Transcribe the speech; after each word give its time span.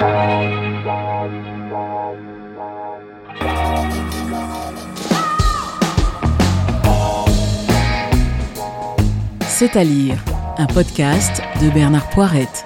C'est 0.00 0.06
à 9.76 9.84
lire, 9.84 10.16
un 10.56 10.66
podcast 10.66 11.42
de 11.60 11.68
Bernard 11.68 12.08
Poirette. 12.08 12.64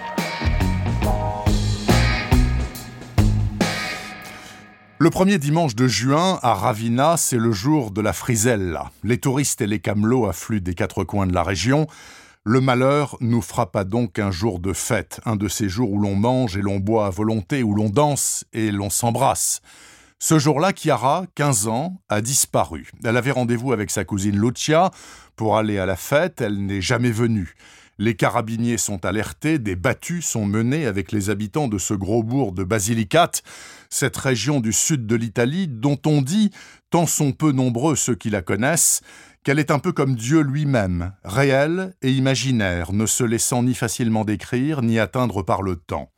Le 4.98 5.10
premier 5.10 5.38
dimanche 5.38 5.74
de 5.74 5.88
juin, 5.88 6.38
à 6.40 6.54
Ravina, 6.54 7.16
c'est 7.16 7.36
le 7.36 7.50
jour 7.50 7.90
de 7.90 8.00
la 8.00 8.12
frisella. 8.12 8.92
Les 9.02 9.18
touristes 9.18 9.60
et 9.60 9.66
les 9.66 9.80
camelots 9.80 10.26
affluent 10.26 10.60
des 10.60 10.74
quatre 10.74 11.02
coins 11.02 11.26
de 11.26 11.34
la 11.34 11.42
région. 11.42 11.88
Le 12.46 12.60
malheur 12.60 13.16
nous 13.20 13.40
frappa 13.40 13.84
donc 13.84 14.18
un 14.18 14.30
jour 14.30 14.58
de 14.58 14.74
fête, 14.74 15.18
un 15.24 15.34
de 15.36 15.48
ces 15.48 15.70
jours 15.70 15.90
où 15.90 15.98
l'on 15.98 16.14
mange 16.14 16.58
et 16.58 16.60
l'on 16.60 16.78
boit 16.78 17.06
à 17.06 17.10
volonté, 17.10 17.62
où 17.62 17.74
l'on 17.74 17.88
danse 17.88 18.44
et 18.52 18.70
l'on 18.70 18.90
s'embrasse. 18.90 19.62
Ce 20.18 20.38
jour-là, 20.38 20.72
Chiara, 20.76 21.24
15 21.36 21.68
ans, 21.68 22.02
a 22.10 22.20
disparu. 22.20 22.90
Elle 23.02 23.16
avait 23.16 23.30
rendez-vous 23.30 23.72
avec 23.72 23.90
sa 23.90 24.04
cousine 24.04 24.38
Lucia 24.38 24.90
pour 25.36 25.56
aller 25.56 25.78
à 25.78 25.86
la 25.86 25.96
fête, 25.96 26.42
elle 26.42 26.66
n'est 26.66 26.82
jamais 26.82 27.12
venue. 27.12 27.54
Les 27.96 28.14
carabiniers 28.14 28.76
sont 28.76 29.06
alertés, 29.06 29.58
des 29.58 29.76
battues 29.76 30.20
sont 30.20 30.44
menées 30.44 30.84
avec 30.84 31.12
les 31.12 31.30
habitants 31.30 31.68
de 31.68 31.78
ce 31.78 31.94
gros 31.94 32.22
bourg 32.22 32.52
de 32.52 32.64
Basilicate, 32.64 33.42
cette 33.88 34.16
région 34.18 34.60
du 34.60 34.72
sud 34.74 35.06
de 35.06 35.14
l'Italie 35.14 35.66
dont 35.66 35.98
on 36.04 36.20
dit, 36.20 36.50
tant 36.90 37.06
sont 37.06 37.32
peu 37.32 37.52
nombreux 37.52 37.96
ceux 37.96 38.16
qui 38.16 38.28
la 38.28 38.42
connaissent, 38.42 39.00
qu'elle 39.44 39.58
est 39.58 39.70
un 39.70 39.78
peu 39.78 39.92
comme 39.92 40.16
Dieu 40.16 40.40
lui-même, 40.40 41.12
réel 41.22 41.94
et 42.02 42.10
imaginaire, 42.10 42.92
ne 42.92 43.04
se 43.04 43.22
laissant 43.22 43.62
ni 43.62 43.74
facilement 43.74 44.24
décrire 44.24 44.82
ni 44.82 44.98
atteindre 44.98 45.42
par 45.42 45.62
le 45.62 45.76
temps. 45.76 46.10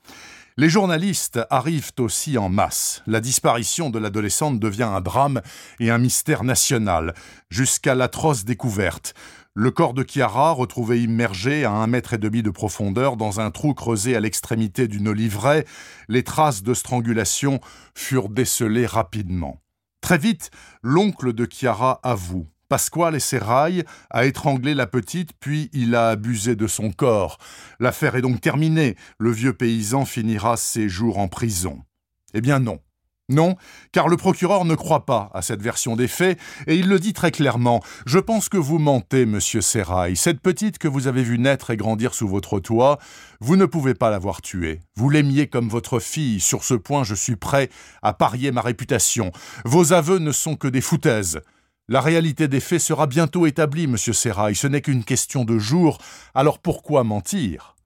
Les 0.56 0.70
journalistes 0.70 1.40
arrivent 1.50 1.92
aussi 1.98 2.38
en 2.38 2.48
masse. 2.48 3.02
La 3.06 3.20
disparition 3.20 3.90
de 3.90 3.98
l'adolescente 3.98 4.58
devient 4.58 4.84
un 4.84 5.02
drame 5.02 5.42
et 5.80 5.90
un 5.90 5.98
mystère 5.98 6.44
national, 6.44 7.14
jusqu'à 7.50 7.94
l'atroce 7.94 8.46
découverte. 8.46 9.12
Le 9.52 9.70
corps 9.70 9.92
de 9.92 10.02
Chiara, 10.02 10.52
retrouvé 10.52 11.02
immergé 11.02 11.64
à 11.64 11.72
un 11.72 11.86
mètre 11.86 12.14
et 12.14 12.18
demi 12.18 12.42
de 12.42 12.50
profondeur 12.50 13.16
dans 13.16 13.40
un 13.40 13.50
trou 13.50 13.74
creusé 13.74 14.16
à 14.16 14.20
l'extrémité 14.20 14.88
d'une 14.88 15.08
oliveraie, 15.08 15.66
les 16.08 16.22
traces 16.22 16.62
de 16.62 16.74
strangulation 16.74 17.60
furent 17.94 18.28
décelées 18.28 18.86
rapidement. 18.86 19.60
Très 20.00 20.18
vite, 20.18 20.50
l'oncle 20.82 21.32
de 21.32 21.46
Chiara 21.50 22.00
avoue. 22.02 22.46
Pasquale 22.68 23.20
Serraille 23.20 23.84
a 24.10 24.26
étranglé 24.26 24.74
la 24.74 24.86
petite, 24.86 25.30
puis 25.38 25.70
il 25.72 25.94
a 25.94 26.10
abusé 26.10 26.56
de 26.56 26.66
son 26.66 26.90
corps. 26.90 27.38
L'affaire 27.78 28.16
est 28.16 28.22
donc 28.22 28.40
terminée. 28.40 28.96
Le 29.18 29.30
vieux 29.30 29.52
paysan 29.52 30.04
finira 30.04 30.56
ses 30.56 30.88
jours 30.88 31.18
en 31.18 31.28
prison. 31.28 31.82
Eh 32.34 32.40
bien 32.40 32.58
non. 32.58 32.80
Non, 33.28 33.56
car 33.90 34.06
le 34.06 34.16
procureur 34.16 34.64
ne 34.64 34.76
croit 34.76 35.04
pas 35.04 35.30
à 35.34 35.42
cette 35.42 35.60
version 35.60 35.96
des 35.96 36.06
faits, 36.06 36.38
et 36.68 36.76
il 36.76 36.88
le 36.88 37.00
dit 37.00 37.12
très 37.12 37.32
clairement. 37.32 37.82
Je 38.06 38.20
pense 38.20 38.48
que 38.48 38.56
vous 38.56 38.78
mentez, 38.78 39.26
monsieur 39.26 39.60
Serraille. 39.60 40.14
Cette 40.14 40.40
petite 40.40 40.78
que 40.78 40.86
vous 40.86 41.08
avez 41.08 41.24
vue 41.24 41.38
naître 41.38 41.70
et 41.70 41.76
grandir 41.76 42.14
sous 42.14 42.28
votre 42.28 42.60
toit, 42.60 43.00
vous 43.40 43.56
ne 43.56 43.66
pouvez 43.66 43.94
pas 43.94 44.10
l'avoir 44.10 44.42
tuée. 44.42 44.80
Vous 44.94 45.10
l'aimiez 45.10 45.48
comme 45.48 45.68
votre 45.68 45.98
fille. 45.98 46.38
Sur 46.38 46.62
ce 46.62 46.74
point, 46.74 47.02
je 47.02 47.16
suis 47.16 47.34
prêt 47.34 47.68
à 48.00 48.12
parier 48.12 48.52
ma 48.52 48.60
réputation. 48.60 49.32
Vos 49.64 49.92
aveux 49.92 50.18
ne 50.18 50.30
sont 50.30 50.54
que 50.54 50.68
des 50.68 50.80
foutaises. 50.80 51.40
La 51.88 52.00
réalité 52.00 52.48
des 52.48 52.58
faits 52.58 52.80
sera 52.80 53.06
bientôt 53.06 53.46
établie, 53.46 53.86
monsieur 53.86 54.12
Serrail, 54.12 54.56
ce 54.56 54.66
n'est 54.66 54.80
qu'une 54.80 55.04
question 55.04 55.44
de 55.44 55.56
jours, 55.56 55.98
alors 56.34 56.58
pourquoi 56.58 57.04
mentir? 57.04 57.76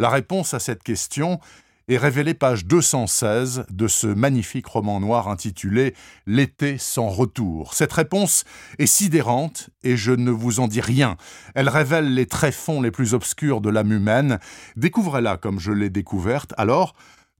La 0.00 0.10
réponse 0.10 0.52
à 0.52 0.58
cette 0.58 0.82
question 0.82 1.38
est 1.86 1.96
révélée 1.96 2.34
page 2.34 2.66
216 2.66 3.66
de 3.70 3.86
ce 3.86 4.08
magnifique 4.08 4.66
roman 4.66 4.98
noir 4.98 5.28
intitulé 5.28 5.94
L'été 6.26 6.76
sans 6.76 7.06
retour. 7.06 7.74
Cette 7.74 7.92
réponse 7.92 8.42
est 8.80 8.86
sidérante 8.86 9.70
et 9.84 9.96
je 9.96 10.10
ne 10.10 10.32
vous 10.32 10.58
en 10.58 10.66
dis 10.66 10.80
rien. 10.80 11.16
Elle 11.54 11.68
révèle 11.68 12.14
les 12.14 12.26
tréfonds 12.26 12.82
les 12.82 12.90
plus 12.90 13.14
obscurs 13.14 13.60
de 13.60 13.70
l'âme 13.70 13.92
humaine. 13.92 14.40
Découvrez-la 14.74 15.36
comme 15.36 15.60
je 15.60 15.70
l'ai 15.70 15.88
découverte, 15.88 16.52
alors 16.56 16.96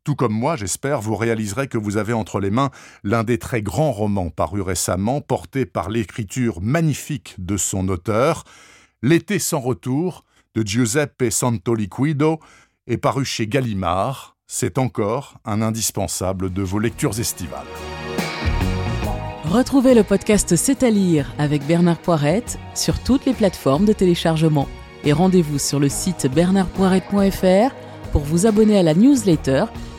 tout 0.06 0.15
comme 0.15 0.33
moi, 0.33 0.55
j'espère, 0.56 1.03
vous 1.03 1.17
réaliserez 1.17 1.67
que 1.67 1.77
vous 1.77 1.97
avez 1.97 2.12
entre 2.12 2.41
les 2.41 2.50
mains 2.50 2.71
l'un 3.05 3.25
des 3.25 3.39
très 3.39 3.61
grands 3.61 3.91
romans 3.91 4.31
parus 4.31 4.62
récemment, 4.62 5.21
porté 5.21 5.67
par 5.67 5.91
l'écriture 5.91 6.62
magnifique 6.62 7.34
de 7.39 7.56
son 7.56 7.89
auteur, 7.89 8.45
L'été 9.03 9.39
sans 9.39 9.61
retour 9.61 10.25
de 10.55 10.66
Giuseppe 10.66 11.31
Santoliquido 11.31 12.41
est 12.87 12.97
paru 12.97 13.25
chez 13.25 13.47
Gallimard. 13.47 14.37
C'est 14.47 14.78
encore 14.78 15.39
un 15.45 15.61
indispensable 15.61 16.53
de 16.53 16.62
vos 16.62 16.78
lectures 16.78 17.21
estivales. 17.21 17.66
Retrouvez 19.45 19.95
le 19.95 20.03
podcast 20.03 20.56
C'est 20.56 20.83
à 20.83 20.91
lire 20.91 21.33
avec 21.39 21.65
Bernard 21.66 21.99
Poirette 21.99 22.59
sur 22.75 22.99
toutes 23.03 23.27
les 23.27 23.34
plateformes 23.34 23.84
de 23.84 23.93
téléchargement. 23.93 24.66
Et 25.05 25.12
rendez-vous 25.12 25.59
sur 25.59 25.78
le 25.78 25.89
site 25.89 26.27
bernardpoirette.fr 26.33 27.75
pour 28.12 28.22
vous 28.22 28.47
abonner 28.47 28.78
à 28.78 28.83
la 28.83 28.95
newsletter 28.95 29.66